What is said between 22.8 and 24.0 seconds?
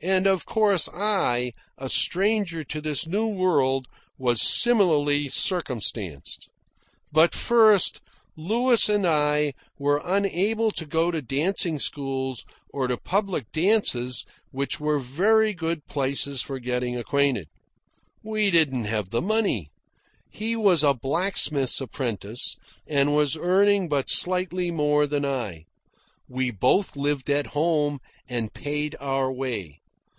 and was earning